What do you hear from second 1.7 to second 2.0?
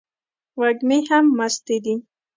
دي